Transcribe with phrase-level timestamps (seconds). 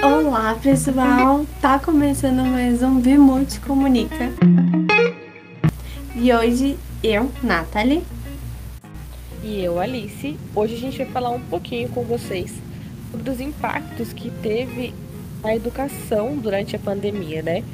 [0.00, 4.30] Olá pessoal, tá começando mais um Vimute Comunica.
[6.14, 8.04] E hoje eu, Nathalie.
[9.42, 10.38] E eu, Alice.
[10.54, 12.54] Hoje a gente vai falar um pouquinho com vocês
[13.10, 14.94] sobre os impactos que teve
[15.42, 17.64] a educação durante a pandemia, né?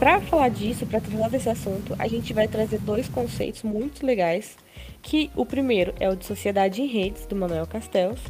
[0.00, 4.56] Para falar disso, para falar desse assunto, a gente vai trazer dois conceitos muito legais,
[5.00, 8.20] que o primeiro é o de sociedade em redes do Manuel Castells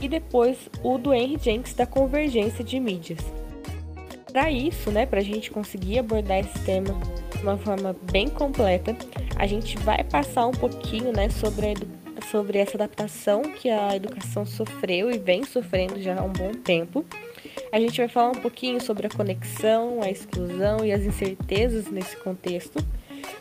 [0.00, 3.20] e depois o do Henry Jenks da convergência de mídias.
[4.32, 6.98] Para isso, né, para a gente conseguir abordar esse tema
[7.36, 8.96] de uma forma bem completa,
[9.36, 11.74] a gente vai passar um pouquinho, né, sobre
[12.30, 17.04] sobre essa adaptação que a educação sofreu e vem sofrendo já há um bom tempo
[17.74, 22.16] a gente vai falar um pouquinho sobre a conexão, a exclusão e as incertezas nesse
[22.18, 22.78] contexto,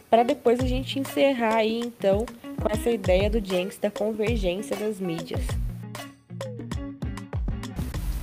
[0.10, 2.26] para depois a gente encerrar aí então
[2.60, 5.46] com essa ideia do Jenks da convergência das mídias.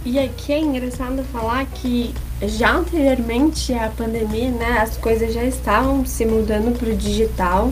[0.05, 6.07] E aqui é engraçado falar que já anteriormente à pandemia, né, as coisas já estavam
[6.07, 7.71] se mudando para o digital.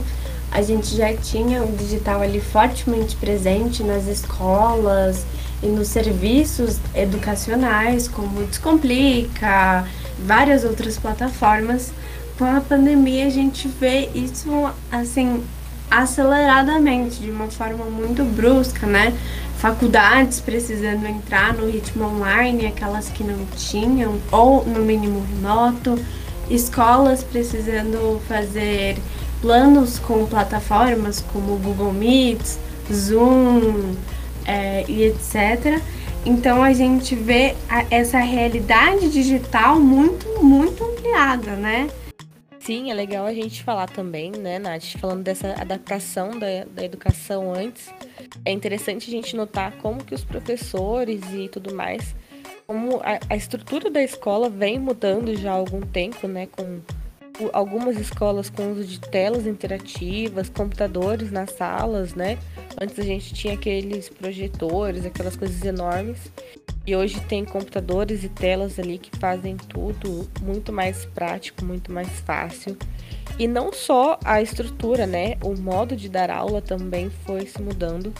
[0.50, 5.24] A gente já tinha o digital ali fortemente presente nas escolas,
[5.62, 9.84] e nos serviços educacionais, como Descomplica,
[10.18, 11.92] várias outras plataformas.
[12.38, 14.48] Com a pandemia, a gente vê isso
[14.90, 15.42] assim
[15.90, 19.12] aceleradamente, de uma forma muito brusca, né?
[19.58, 25.98] Faculdades precisando entrar no ritmo online, aquelas que não tinham, ou no mínimo remoto,
[26.48, 28.96] escolas precisando fazer
[29.40, 32.56] planos com plataformas como Google Meets,
[32.92, 33.96] Zoom,
[34.46, 35.82] é, e etc.
[36.24, 41.88] Então a gente vê a, essa realidade digital muito, muito ampliada, né?
[42.60, 44.98] Sim, é legal a gente falar também, né, Nath?
[45.00, 47.88] Falando dessa adaptação da, da educação antes,
[48.44, 52.14] é interessante a gente notar como que os professores e tudo mais,
[52.66, 56.80] como a, a estrutura da escola vem mudando já há algum tempo, né, com
[57.52, 62.38] algumas escolas com uso de telas interativas, computadores nas salas, né?
[62.80, 66.32] Antes a gente tinha aqueles projetores, aquelas coisas enormes.
[66.86, 72.08] E hoje tem computadores e telas ali que fazem tudo muito mais prático, muito mais
[72.20, 72.76] fácil.
[73.38, 75.36] E não só a estrutura, né?
[75.42, 78.12] O modo de dar aula também foi se mudando.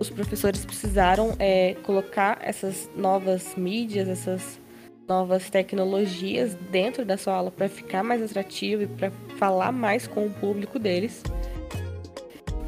[0.00, 4.58] Os professores precisaram é, colocar essas novas mídias, essas
[5.08, 10.26] novas tecnologias dentro da sua aula para ficar mais atrativo e para falar mais com
[10.26, 11.22] o público deles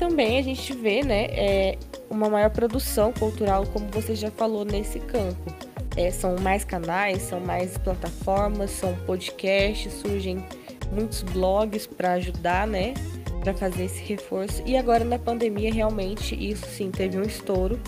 [0.00, 4.98] também a gente vê né, é, uma maior produção cultural, como você já falou, nesse
[4.98, 5.54] campo.
[5.94, 10.42] É, são mais canais, são mais plataformas, são podcasts, surgem
[10.90, 12.94] muitos blogs para ajudar, né?
[13.44, 14.62] Para fazer esse reforço.
[14.64, 17.78] E agora na pandemia, realmente, isso sim teve um estouro.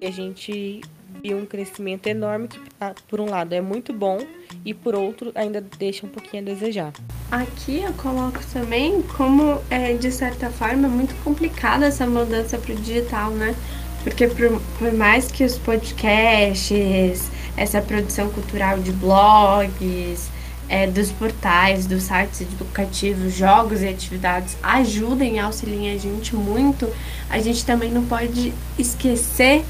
[0.00, 0.80] E a gente
[1.24, 4.18] viu um crescimento enorme que, ah, por um lado, é muito bom
[4.62, 6.92] e por outro ainda deixa um pouquinho a desejar.
[7.30, 12.76] Aqui eu coloco também como é de certa forma muito complicada essa mudança para o
[12.76, 13.54] digital, né?
[14.02, 20.28] Porque por, por mais que os podcasts, essa produção cultural de blogs,
[20.68, 26.86] é, dos portais, dos sites educativos, jogos e atividades ajudem e auxiliem a gente muito,
[27.30, 29.64] a gente também não pode esquecer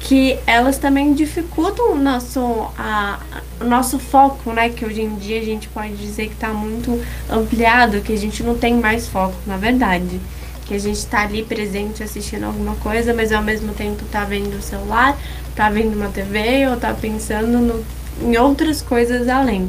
[0.00, 2.40] que elas também dificultam o nosso,
[2.78, 3.18] a,
[3.60, 4.68] o nosso foco, né?
[4.68, 8.42] Que hoje em dia a gente pode dizer que está muito ampliado, que a gente
[8.42, 10.20] não tem mais foco, na verdade.
[10.66, 14.56] Que a gente está ali presente assistindo alguma coisa, mas ao mesmo tempo está vendo
[14.56, 15.18] o celular,
[15.50, 17.84] está vendo uma TV ou está pensando no,
[18.22, 19.68] em outras coisas além.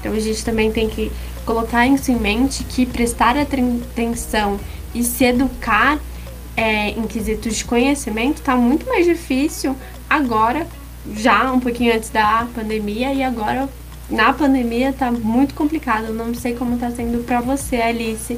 [0.00, 1.12] Então a gente também tem que
[1.44, 4.58] colocar isso em mente que prestar atenção
[4.94, 5.98] e se educar
[6.58, 9.76] é, em quesitos de conhecimento está muito mais difícil
[10.10, 10.66] agora,
[11.14, 13.68] já um pouquinho antes da pandemia, e agora
[14.10, 16.06] na pandemia está muito complicado.
[16.06, 18.36] Eu não sei como está sendo para você, Alice,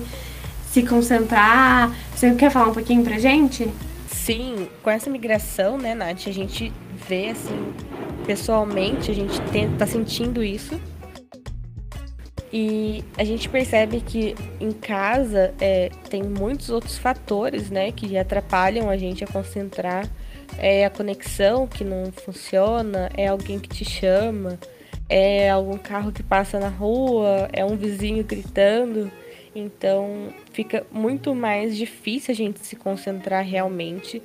[0.70, 1.90] se concentrar.
[2.14, 3.66] Você quer falar um pouquinho pra gente?
[4.06, 6.70] Sim, com essa migração, né, Nath, a gente
[7.08, 7.72] vê assim,
[8.26, 9.40] pessoalmente, a gente
[9.72, 10.78] está sentindo isso
[12.52, 18.90] e a gente percebe que em casa é, tem muitos outros fatores, né, que atrapalham
[18.90, 20.08] a gente a concentrar.
[20.58, 24.58] É a conexão que não funciona, é alguém que te chama,
[25.08, 29.10] é algum carro que passa na rua, é um vizinho gritando.
[29.54, 34.20] Então fica muito mais difícil a gente se concentrar realmente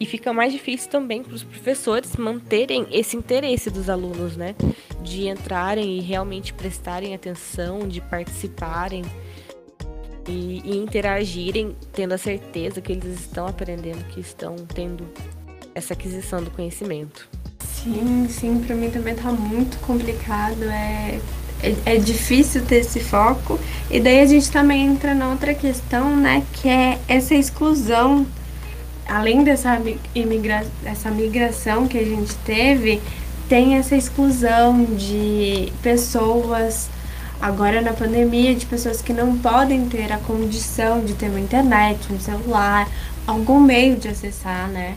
[0.00, 4.54] e fica mais difícil também para os professores manterem esse interesse dos alunos, né?
[5.02, 9.02] De entrarem e realmente prestarem atenção, de participarem
[10.28, 15.08] e, e interagirem, tendo a certeza que eles estão aprendendo, que estão tendo
[15.74, 17.28] essa aquisição do conhecimento.
[17.60, 20.62] Sim, sim, para mim também tá muito complicado.
[20.64, 21.18] É,
[21.62, 23.58] é, é, difícil ter esse foco.
[23.90, 26.44] E daí a gente também entra na outra questão, né?
[26.52, 28.26] Que é essa exclusão.
[29.08, 29.80] Além dessa
[30.14, 33.00] imigra essa migração que a gente teve,
[33.48, 36.90] tem essa exclusão de pessoas,
[37.40, 42.12] agora na pandemia, de pessoas que não podem ter a condição de ter uma internet,
[42.12, 42.86] um celular,
[43.26, 44.94] algum meio de acessar, né?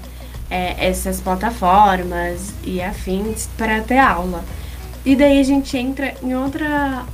[0.49, 4.43] É, essas plataformas e afins para ter aula.
[5.05, 6.65] E daí a gente entra em outro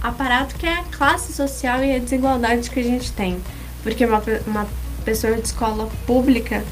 [0.01, 3.37] aparato que é a classe social e a desigualdade que a gente tem.
[3.83, 4.67] Porque uma, uma
[5.05, 6.63] pessoa de escola pública,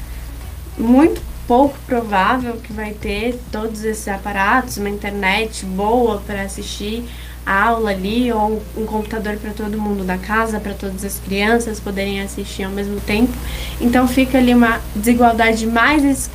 [0.78, 7.04] muito pouco provável que vai ter todos esses aparatos, uma internet boa para assistir
[7.46, 11.80] a aula ali, ou um computador para todo mundo da casa, para todas as crianças
[11.80, 13.32] poderem assistir ao mesmo tempo.
[13.80, 16.30] Então fica ali uma desigualdade mais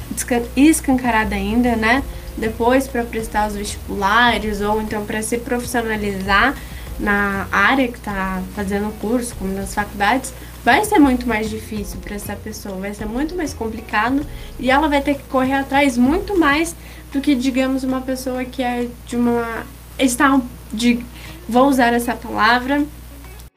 [0.57, 2.05] escancarada ainda, né?
[2.41, 6.55] depois para prestar os vestibulares ou então para se profissionalizar
[6.99, 10.35] na área que está fazendo o curso, como nas faculdades,
[10.65, 14.25] vai ser muito mais difícil para essa pessoa, vai ser muito mais complicado
[14.59, 16.75] e ela vai ter que correr atrás muito mais
[17.13, 19.67] do que, digamos, uma pessoa que é de uma.
[19.99, 20.41] está
[20.73, 21.01] de.
[21.49, 22.85] vou usar essa palavra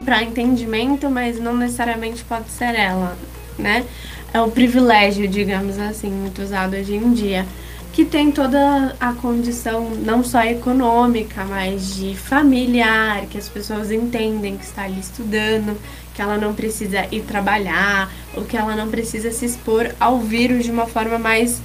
[0.04, 3.18] para entendimento, mas não necessariamente pode ser ela,
[3.58, 3.86] né?
[4.34, 7.46] É o privilégio, digamos assim, muito usado hoje em dia
[7.94, 14.58] que tem toda a condição não só econômica, mas de familiar, que as pessoas entendem
[14.58, 15.78] que está ali estudando,
[16.13, 20.63] que ela não precisa ir trabalhar, ou que ela não precisa se expor ao vírus
[20.63, 21.62] de uma forma mais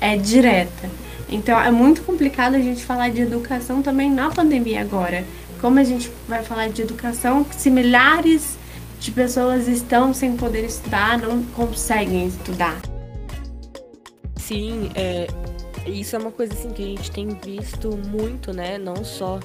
[0.00, 0.90] é, direta.
[1.28, 5.24] Então é muito complicado a gente falar de educação também na pandemia agora.
[5.60, 8.58] Como a gente vai falar de educação se milhares
[9.00, 12.80] de pessoas estão sem poder estudar, não conseguem estudar?
[14.36, 15.28] Sim, é,
[15.86, 18.76] isso é uma coisa assim que a gente tem visto muito, né?
[18.76, 19.40] Não só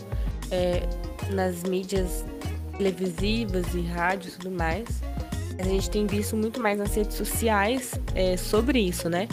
[0.51, 0.83] é,
[1.31, 2.25] nas mídias
[2.77, 5.01] televisivas e rádio e tudo mais.
[5.59, 9.27] A gente tem visto muito mais nas redes sociais é, sobre isso, né?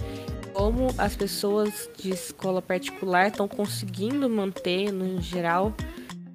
[0.53, 5.75] Como as pessoas de escola particular estão conseguindo manter, no geral,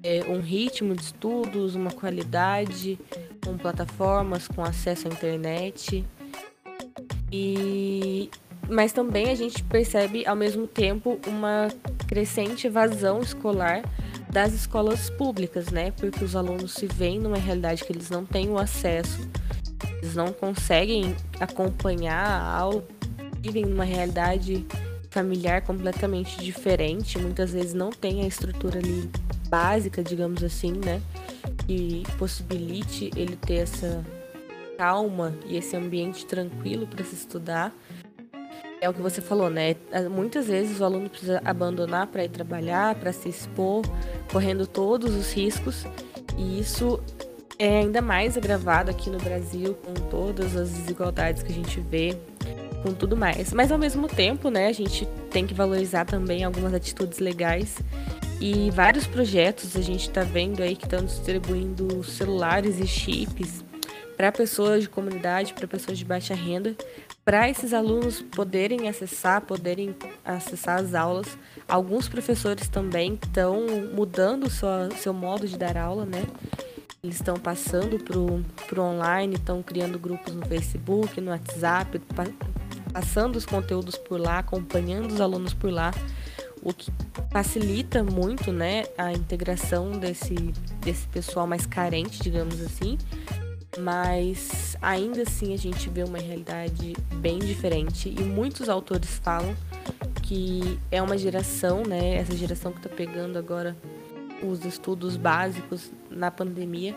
[0.02, 2.98] é, um ritmo de estudos, uma qualidade,
[3.44, 6.04] com plataformas, com acesso à internet.
[7.32, 8.30] E
[8.68, 11.68] mas também a gente percebe ao mesmo tempo uma
[12.06, 13.82] crescente evasão escolar
[14.30, 15.90] das escolas públicas, né?
[15.92, 19.28] Porque os alunos se veem numa realidade que eles não têm o acesso,
[19.98, 22.84] eles não conseguem acompanhar a aula,
[23.40, 24.64] vivem numa realidade
[25.10, 29.10] familiar completamente diferente, muitas vezes não tem a estrutura ali
[29.48, 31.02] básica, digamos assim, né?
[31.66, 34.04] Que possibilite ele ter essa
[34.78, 37.74] calma e esse ambiente tranquilo para se estudar.
[38.80, 39.76] É o que você falou, né?
[40.10, 43.84] Muitas vezes o aluno precisa abandonar para ir trabalhar, para se expor,
[44.32, 45.84] correndo todos os riscos,
[46.38, 46.98] e isso
[47.58, 52.16] é ainda mais agravado aqui no Brasil com todas as desigualdades que a gente vê,
[52.82, 53.52] com tudo mais.
[53.52, 57.76] Mas ao mesmo tempo, né, a gente tem que valorizar também algumas atitudes legais
[58.40, 63.62] e vários projetos a gente está vendo aí que estão distribuindo celulares e chips
[64.16, 66.74] para pessoas de comunidade, para pessoas de baixa renda,
[67.30, 69.94] para esses alunos poderem acessar, poderem
[70.24, 71.38] acessar as aulas.
[71.68, 76.24] Alguns professores também estão mudando sua, seu modo de dar aula, né?
[77.00, 82.24] Eles estão passando para o online, estão criando grupos no Facebook, no WhatsApp, pa,
[82.92, 85.92] passando os conteúdos por lá, acompanhando os alunos por lá,
[86.60, 86.90] o que
[87.30, 90.34] facilita muito né, a integração desse,
[90.80, 92.98] desse pessoal mais carente, digamos assim,
[93.78, 98.08] mas ainda assim a gente vê uma realidade bem diferente.
[98.08, 99.54] E muitos autores falam
[100.22, 103.76] que é uma geração, né, essa geração que está pegando agora
[104.42, 106.96] os estudos básicos na pandemia,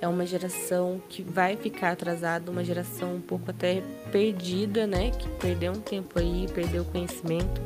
[0.00, 5.28] é uma geração que vai ficar atrasada, uma geração um pouco até perdida, né, que
[5.40, 7.60] perdeu um tempo aí, perdeu conhecimento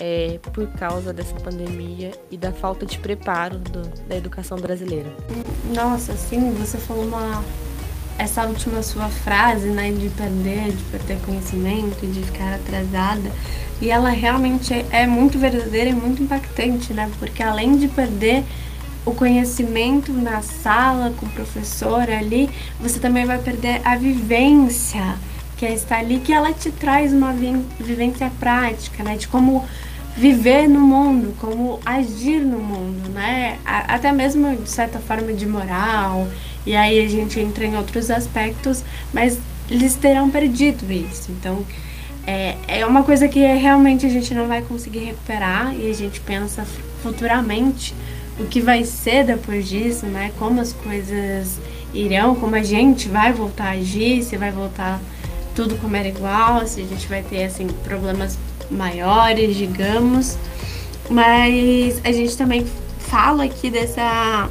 [0.00, 5.10] é, por causa dessa pandemia e da falta de preparo do, da educação brasileira.
[5.74, 7.44] Nossa, sim, você falou uma
[8.18, 13.32] essa última sua frase, né, de perder, de perder conhecimento, de ficar atrasada,
[13.80, 18.44] e ela realmente é, é muito verdadeira e muito impactante, né, porque além de perder
[19.06, 25.16] o conhecimento na sala com o professor ali, você também vai perder a vivência
[25.56, 29.64] que é estar ali, que ela te traz uma vivência prática, né, de como
[30.16, 33.58] viver no mundo, como agir no mundo, né?
[33.64, 36.28] Até mesmo de certa forma de moral.
[36.66, 39.38] E aí a gente entra em outros aspectos, mas
[39.70, 41.30] eles terão perdido isso.
[41.30, 41.64] Então,
[42.26, 46.20] é, é uma coisa que realmente a gente não vai conseguir recuperar e a gente
[46.20, 46.66] pensa
[47.02, 47.94] futuramente
[48.38, 50.32] o que vai ser depois disso, né?
[50.38, 51.58] Como as coisas
[51.94, 55.00] irão, como a gente vai voltar a agir, se vai voltar
[55.54, 58.38] tudo como era igual, se a gente vai ter assim problemas
[58.70, 60.36] maiores, digamos.
[61.08, 62.66] Mas a gente também
[62.98, 64.48] fala aqui dessa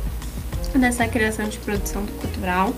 [0.77, 2.73] dessa criação de produção cultural,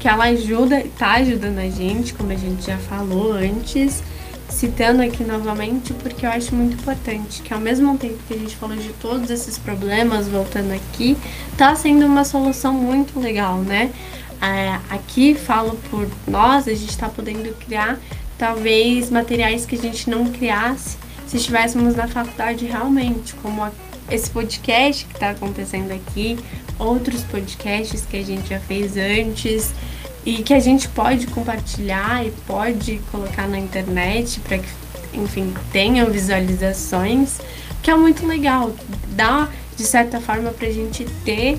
[0.00, 4.02] que ela ajuda, tá ajudando a gente, como a gente já falou antes,
[4.48, 8.56] citando aqui novamente, porque eu acho muito importante que ao mesmo tempo que a gente
[8.56, 11.16] falou de todos esses problemas, voltando aqui,
[11.56, 13.92] tá sendo uma solução muito legal, né?
[14.40, 17.98] É, aqui falo por nós, a gente está podendo criar
[18.38, 23.68] talvez materiais que a gente não criasse se estivéssemos na faculdade realmente, como
[24.10, 26.38] esse podcast que está acontecendo aqui,
[26.78, 29.72] outros podcasts que a gente já fez antes
[30.24, 34.68] e que a gente pode compartilhar e pode colocar na internet para que,
[35.14, 37.40] enfim, tenham visualizações,
[37.82, 38.72] que é muito legal.
[39.08, 41.58] Dá, de certa forma, para a gente ter,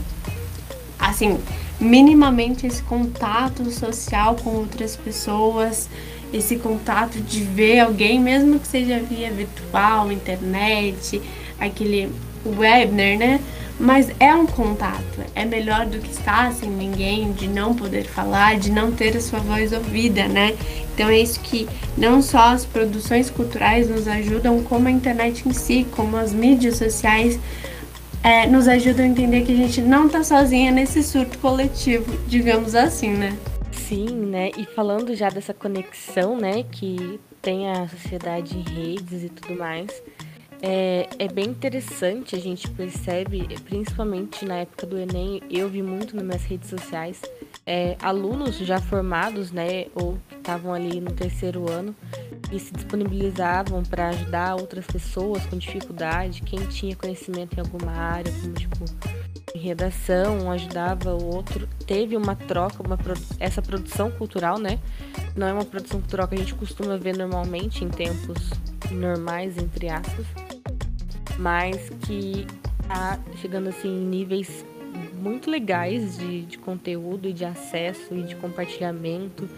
[1.00, 1.40] assim,
[1.80, 5.90] minimamente esse contato social com outras pessoas,
[6.34, 11.22] esse contato de ver alguém, mesmo que seja via virtual, internet,
[11.60, 12.12] aquele
[12.46, 13.40] webinar, né?
[13.80, 18.58] Mas é um contato, é melhor do que estar sem ninguém, de não poder falar,
[18.58, 20.56] de não ter a sua voz ouvida, né?
[20.94, 25.54] Então é isso que não só as produções culturais nos ajudam, como a internet em
[25.54, 27.40] si, como as mídias sociais
[28.24, 32.74] é, nos ajudam a entender que a gente não tá sozinha nesse surto coletivo, digamos
[32.74, 33.38] assim, né?
[33.88, 34.52] Sim, né?
[34.58, 40.04] E falando já dessa conexão, né, que tem a sociedade em redes e tudo mais,
[40.62, 46.18] é, é bem interessante, a gente percebe, principalmente na época do Enem, eu vi muito
[46.18, 47.22] nas minhas redes sociais,
[47.66, 51.96] é, alunos já formados, né, ou estavam ali no terceiro ano,
[52.52, 58.32] e se disponibilizavam para ajudar outras pessoas com dificuldade, quem tinha conhecimento em alguma área,
[58.32, 58.86] como tipo
[59.54, 61.68] em redação, ajudava o outro.
[61.86, 62.98] Teve uma troca, uma
[63.40, 64.80] essa produção cultural, né?
[65.36, 68.52] Não é uma produção cultural que a gente costuma ver normalmente em tempos
[68.92, 70.26] normais, entre aspas,
[71.38, 72.46] mas que
[72.88, 74.66] tá chegando assim em níveis
[75.14, 79.50] muito legais de, de conteúdo e de acesso e de compartilhamento,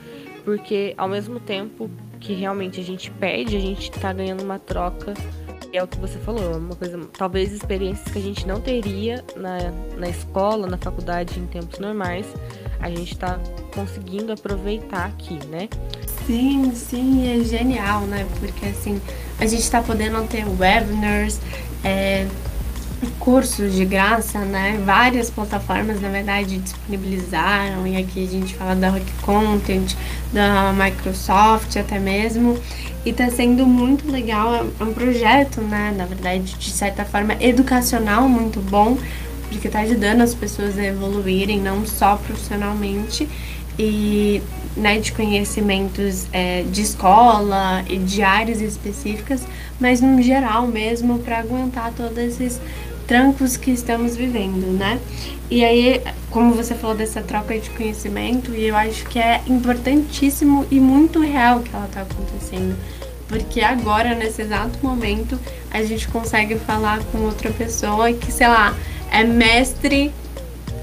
[0.44, 5.14] porque ao mesmo tempo que realmente a gente perde, a gente tá ganhando uma troca
[5.72, 9.72] é o que você falou, uma coisa, talvez experiências que a gente não teria na,
[9.98, 12.26] na escola, na faculdade em tempos normais,
[12.80, 13.40] a gente está
[13.74, 15.70] conseguindo aproveitar aqui, né?
[16.26, 18.28] Sim, sim, é genial, né?
[18.40, 19.00] Porque assim,
[19.40, 21.40] a gente está podendo ter webinars,
[21.84, 22.28] é,
[23.20, 24.82] cursos de graça, né?
[24.86, 29.96] Várias plataformas, na verdade, disponibilizaram, e aqui a gente fala da Rock Content,
[30.34, 32.58] da Microsoft até mesmo,
[33.06, 35.94] e tá sendo muito legal, é um projeto, né?
[35.96, 38.98] Na verdade, de certa forma, educacional muito bom,
[39.50, 43.28] porque tá ajudando as pessoas a evoluírem, não só profissionalmente,
[43.78, 44.42] e
[44.76, 49.46] né, de conhecimentos é, de escola e de áreas específicas,
[49.80, 52.60] mas no geral mesmo para aguentar todos esses
[53.10, 55.00] trancos que estamos vivendo, né?
[55.50, 56.00] E aí,
[56.30, 61.20] como você falou dessa troca de conhecimento, e eu acho que é importantíssimo e muito
[61.20, 62.78] real que ela está acontecendo.
[63.28, 65.40] Porque agora, nesse exato momento,
[65.72, 68.76] a gente consegue falar com outra pessoa que, sei lá,
[69.12, 70.14] é mestre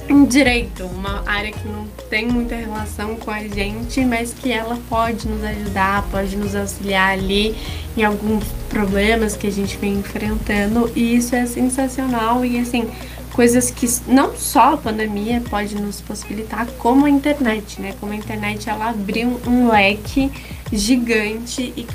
[0.09, 4.79] em direito, uma área que não tem muita relação com a gente, mas que ela
[4.89, 7.57] pode nos ajudar, pode nos auxiliar ali
[7.97, 12.45] em alguns problemas que a gente vem enfrentando, e isso é sensacional.
[12.45, 12.89] E assim,
[13.33, 17.95] coisas que não só a pandemia pode nos possibilitar, como a internet, né?
[18.01, 20.31] Como a internet ela abriu um leque
[20.73, 21.87] gigante e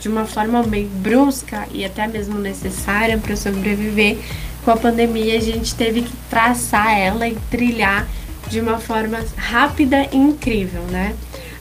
[0.00, 4.18] de uma forma meio brusca e até mesmo necessária para sobreviver.
[4.64, 8.06] Com a pandemia, a gente teve que traçar ela e trilhar
[8.46, 11.14] de uma forma rápida e incrível, né?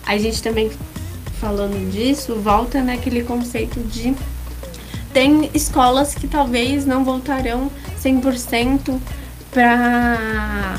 [0.05, 0.71] A gente também
[1.39, 4.15] falando disso, volta naquele conceito de
[5.13, 8.99] tem escolas que talvez não voltarão 100%
[9.51, 10.77] para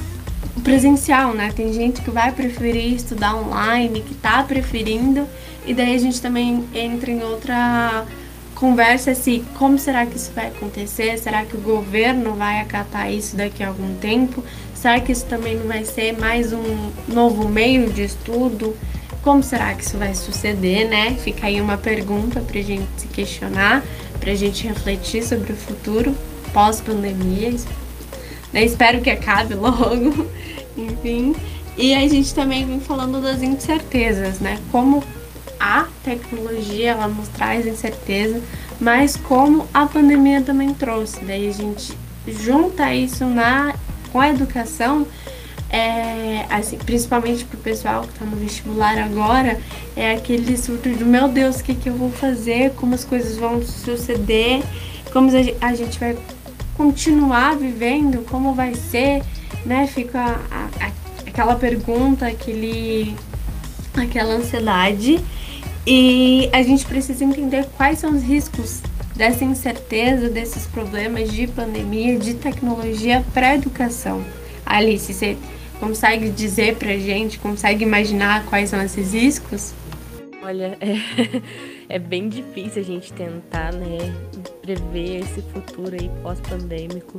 [0.62, 1.52] presencial, né?
[1.54, 5.26] Tem gente que vai preferir estudar online, que tá preferindo,
[5.66, 8.04] e daí a gente também entra em outra
[8.58, 11.16] conversa se como será que isso vai acontecer?
[11.18, 14.42] Será que o governo vai acatar isso daqui a algum tempo?
[14.74, 18.76] Será que isso também não vai ser mais um novo meio de estudo?
[19.22, 21.16] Como será que isso vai suceder, né?
[21.22, 23.84] Fica aí uma pergunta pra gente se questionar,
[24.18, 26.14] pra gente refletir sobre o futuro
[26.52, 27.54] pós-pandemia.
[28.54, 30.26] Espero que acabe logo,
[30.76, 31.36] enfim.
[31.76, 34.58] E a gente também vem falando das incertezas, né?
[34.72, 35.02] Como
[35.58, 38.40] a tecnologia ela nos traz incerteza,
[38.80, 41.24] mas como a pandemia também trouxe.
[41.24, 41.96] Daí a gente
[42.26, 43.74] junta isso na
[44.12, 45.06] com a educação,
[45.70, 49.60] é, assim, principalmente para o pessoal que está no vestibular agora,
[49.94, 53.36] é aquele surto de meu Deus, o que, que eu vou fazer, como as coisas
[53.36, 54.62] vão suceder,
[55.12, 56.16] como a gente vai
[56.76, 59.22] continuar vivendo, como vai ser,
[59.66, 59.86] né?
[59.86, 60.90] Fica a, a,
[61.26, 63.14] aquela pergunta, aquele,
[63.94, 65.20] aquela ansiedade.
[65.90, 68.82] E a gente precisa entender quais são os riscos
[69.16, 74.22] dessa incerteza, desses problemas de pandemia, de tecnologia para a educação.
[74.66, 75.38] Alice, você
[75.80, 79.72] consegue dizer para a gente, consegue imaginar quais são esses riscos?
[80.42, 81.40] Olha, é,
[81.88, 84.14] é bem difícil a gente tentar, né,
[84.60, 87.18] prever esse futuro aí pós-pandêmico,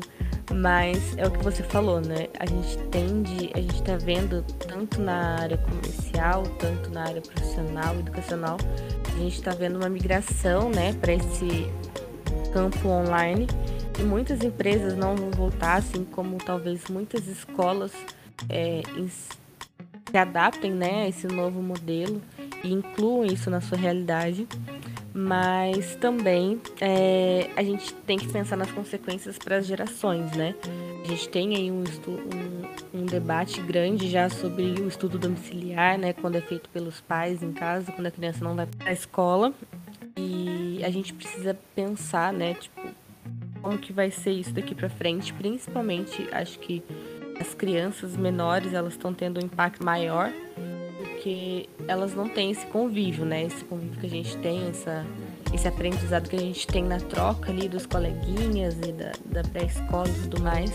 [0.54, 2.28] mas é o que você falou, né?
[2.40, 7.96] A gente tende, a gente tá vendo tanto na área comercial, tanto na área profissional,
[7.96, 8.58] educacional,
[9.06, 11.70] a gente tá vendo uma migração, né, para esse
[12.54, 13.48] campo online
[14.00, 17.92] e muitas empresas não vão voltar, assim como talvez muitas escolas
[18.50, 18.82] é,
[20.10, 22.22] se adaptem, né, a esse novo modelo
[22.64, 24.48] e incluam isso na sua realidade
[25.14, 30.56] mas também é, a gente tem que pensar nas consequências para as gerações, né?
[31.04, 36.14] A gente tem aí um, um, um, debate grande já sobre o estudo domiciliar, né?
[36.14, 39.54] Quando é feito pelos pais em casa, quando a criança não vai para a escola.
[40.16, 42.54] E a gente precisa pensar, né?
[42.54, 42.82] Tipo,
[43.62, 46.84] como que vai ser isso daqui para frente, principalmente acho que
[47.40, 50.32] as crianças menores elas estão tendo um impacto maior
[51.20, 53.44] porque elas não têm esse convívio, né?
[53.44, 55.06] Esse convívio que a gente tem, essa,
[55.54, 60.08] esse aprendizado que a gente tem na troca ali dos coleguinhas e da, da pré-escola
[60.08, 60.72] e tudo mais.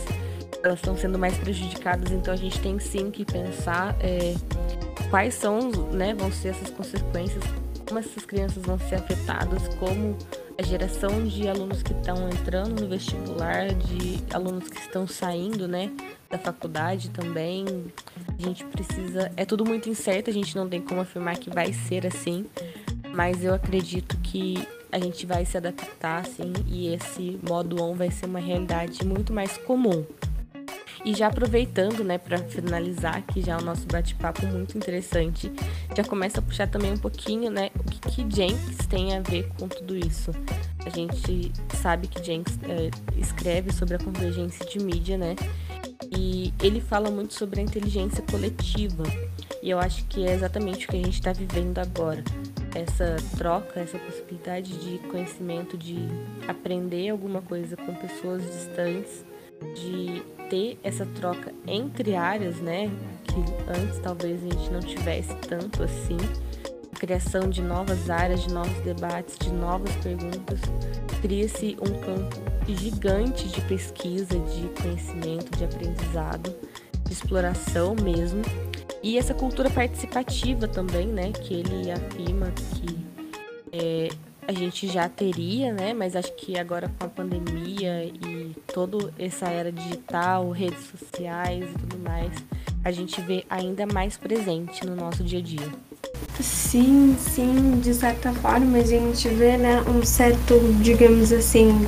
[0.63, 4.35] Elas estão sendo mais prejudicadas, então a gente tem sim que pensar é,
[5.09, 7.43] quais são, né, vão ser essas consequências,
[7.87, 10.17] como essas crianças vão ser afetadas, como
[10.59, 15.91] a geração de alunos que estão entrando no vestibular, de alunos que estão saindo, né,
[16.31, 17.65] da faculdade também.
[18.39, 19.33] A gente precisa.
[19.37, 22.47] É tudo muito incerto, a gente não tem como afirmar que vai ser assim,
[23.15, 28.13] mas eu acredito que a gente vai se adaptar, assim, e esse modo on vai
[28.13, 30.05] ser uma realidade muito mais comum.
[31.05, 35.53] E já aproveitando, né, para finalizar aqui já o nosso bate-papo muito interessante,
[35.95, 39.49] já começa a puxar também um pouquinho, né, o que, que Jenks tem a ver
[39.59, 40.31] com tudo isso.
[40.85, 45.37] A gente sabe que Jenks é, escreve sobre a convergência de mídia, né,
[46.17, 49.05] e ele fala muito sobre a inteligência coletiva.
[49.63, 52.23] E eu acho que é exatamente o que a gente está vivendo agora.
[52.75, 55.97] Essa troca, essa possibilidade de conhecimento, de
[56.49, 59.25] aprender alguma coisa com pessoas distantes,
[59.75, 62.91] de ter essa troca entre áreas, né?
[63.25, 63.41] Que
[63.71, 66.17] antes talvez a gente não tivesse tanto assim.
[66.93, 70.61] A criação de novas áreas, de novos debates, de novas perguntas.
[71.21, 72.37] Cria-se um campo
[72.69, 76.55] gigante de pesquisa, de conhecimento, de aprendizado,
[77.05, 78.43] de exploração mesmo.
[79.03, 81.33] E essa cultura participativa também, né?
[81.33, 83.05] Que ele afirma que
[83.73, 84.09] é,
[84.47, 85.93] a gente já teria, né?
[85.93, 91.79] Mas acho que agora com a pandemia e toda essa era digital, redes sociais e
[91.79, 92.33] tudo mais,
[92.85, 95.69] a gente vê ainda mais presente no nosso dia a dia.
[96.41, 101.87] Sim, sim, de certa forma a gente vê, né, um certo, digamos assim,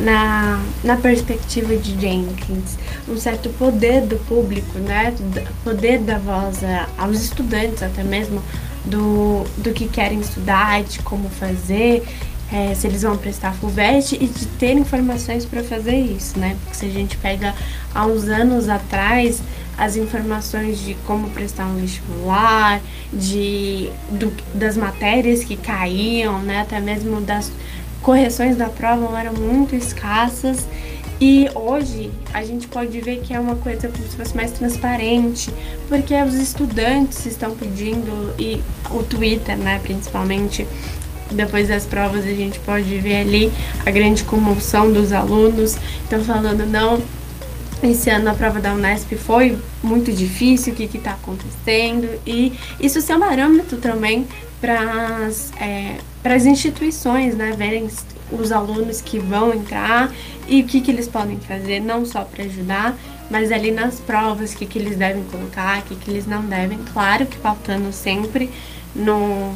[0.00, 5.14] na, na perspectiva de Jenkins, um certo poder do público, né,
[5.62, 6.60] poder da voz
[6.98, 8.42] aos estudantes até mesmo,
[8.84, 12.04] do, do que querem estudar, de como fazer,
[12.52, 16.56] é, se eles vão prestar FUVEST e de ter informações para fazer isso, né?
[16.62, 17.54] Porque se a gente pega
[17.94, 19.42] há uns anos atrás
[19.76, 22.80] as informações de como prestar um vestibular,
[23.12, 26.60] de, do, das matérias que caíam, né?
[26.60, 27.50] Até mesmo das
[28.02, 30.66] correções da prova eram muito escassas
[31.26, 35.50] e hoje a gente pode ver que é uma coisa como se fosse mais transparente,
[35.88, 40.66] porque os estudantes estão pedindo, e o Twitter, né, principalmente,
[41.30, 43.50] depois das provas a gente pode ver ali
[43.86, 45.78] a grande comoção dos alunos.
[46.02, 47.02] Estão falando, não,
[47.82, 52.98] esse ano a prova da Unesp foi muito difícil, o que está acontecendo, e isso
[53.10, 54.26] é um parâmetro também
[54.60, 55.96] para as é,
[56.46, 57.88] instituições, né, verem
[58.30, 60.12] os alunos que vão entrar
[60.46, 62.96] e o que, que eles podem fazer, não só para ajudar,
[63.30, 66.42] mas ali nas provas, o que, que eles devem colocar, o que, que eles não
[66.42, 66.78] devem.
[66.92, 68.50] Claro que faltando sempre
[68.94, 69.54] no,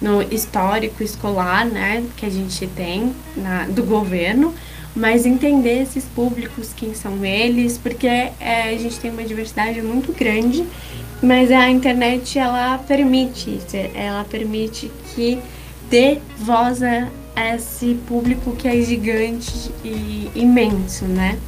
[0.00, 4.54] no histórico escolar, né, que a gente tem na, do governo,
[4.94, 8.32] mas entender esses públicos, quem são eles, porque é,
[8.74, 10.64] a gente tem uma diversidade muito grande,
[11.22, 15.38] mas a internet ela permite isso, ela permite que
[15.90, 21.38] dê voz a esse público que é gigante e imenso, né?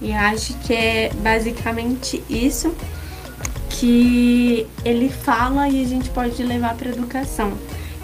[0.00, 2.74] E acho que é basicamente isso
[3.68, 7.52] que ele fala e a gente pode levar para educação.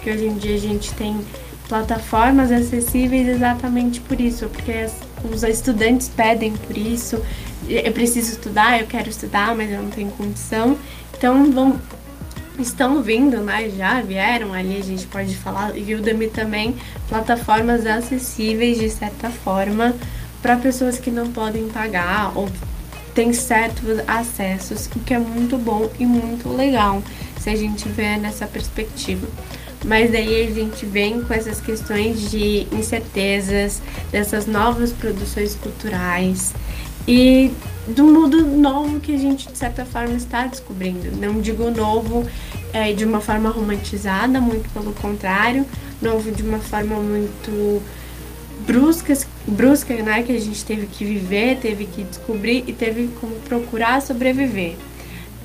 [0.01, 1.19] Que hoje em dia a gente tem
[1.67, 4.87] plataformas acessíveis exatamente por isso, porque
[5.29, 7.21] os estudantes pedem por isso.
[7.67, 10.77] Eu preciso estudar, eu quero estudar, mas eu não tenho condição.
[11.17, 11.79] Então vão,
[12.59, 13.69] estão vindo, né?
[13.77, 16.75] Já vieram ali, a gente pode falar, e Udemy também,
[17.07, 19.95] plataformas acessíveis de certa forma
[20.41, 22.49] para pessoas que não podem pagar ou
[23.13, 27.01] têm certos acessos, o que é muito bom e muito legal
[27.39, 29.27] se a gente vê nessa perspectiva.
[29.85, 36.53] Mas daí a gente vem com essas questões de incertezas, dessas novas produções culturais
[37.07, 37.51] e
[37.87, 41.15] do mundo novo que a gente, de certa forma, está descobrindo.
[41.15, 42.27] Não digo novo
[42.73, 45.65] é, de uma forma romantizada, muito pelo contrário,
[46.01, 47.81] novo de uma forma muito
[48.65, 49.17] brusca,
[49.47, 54.01] brusca né, que a gente teve que viver, teve que descobrir e teve como procurar
[54.01, 54.75] sobreviver.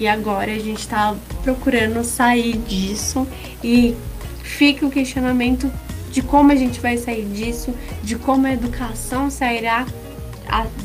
[0.00, 3.26] E agora a gente está procurando sair disso
[3.62, 3.94] e
[4.42, 5.70] fica o questionamento
[6.10, 7.72] de como a gente vai sair disso,
[8.02, 9.86] de como a educação sairá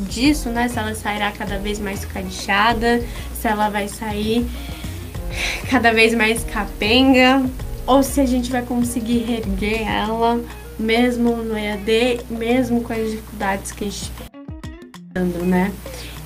[0.10, 0.68] disso, né?
[0.68, 3.04] Se ela sairá cada vez mais cadichada,
[3.34, 4.46] se ela vai sair
[5.70, 7.44] cada vez mais capenga,
[7.86, 10.42] ou se a gente vai conseguir reerguer ela,
[10.80, 14.12] mesmo no EAD, mesmo com as dificuldades que a gente
[15.14, 15.72] tá né?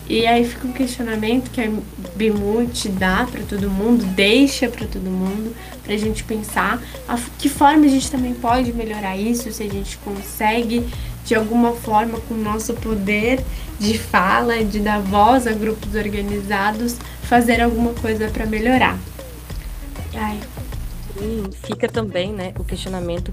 [0.09, 1.71] E aí fica um questionamento que a
[2.15, 7.47] Bimute dá para todo mundo, deixa para todo mundo, para a gente pensar a que
[7.47, 10.85] forma a gente também pode melhorar isso, se a gente consegue
[11.31, 13.41] de alguma forma com o nosso poder
[13.79, 18.99] de fala, de dar voz a grupos organizados, fazer alguma coisa para melhorar.
[20.13, 20.37] Ai.
[21.21, 23.31] E fica também né, o questionamento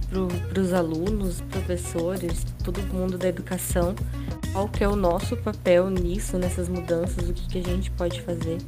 [0.52, 3.96] para os alunos, professores, todo mundo da educação
[4.52, 8.22] qual que é o nosso papel nisso, nessas mudanças, o que, que a gente pode
[8.22, 8.58] fazer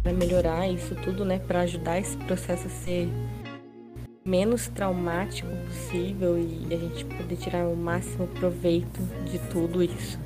[0.00, 3.08] para melhorar isso tudo, né, para ajudar esse processo a ser
[4.26, 10.18] menos traumático possível e a gente poder tirar o máximo proveito de tudo isso.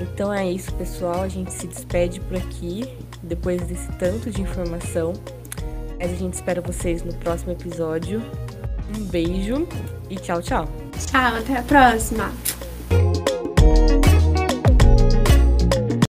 [0.00, 1.22] Então é isso, pessoal.
[1.22, 2.88] A gente se despede por aqui,
[3.22, 5.14] depois desse tanto de informação.
[5.98, 8.22] Mas a gente espera vocês no próximo episódio.
[8.96, 9.66] Um beijo
[10.08, 10.68] e tchau, tchau.
[10.98, 12.59] Tchau, até a próxima.